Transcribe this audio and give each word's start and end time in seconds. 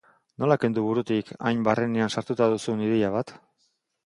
Nola 0.43 0.55
kendu 0.63 0.85
burutik 0.85 1.29
hain 1.49 1.61
barrenean 1.69 2.13
sartuta 2.17 2.49
duzun 2.55 2.83
ideia 2.89 3.13
bat? 3.19 3.37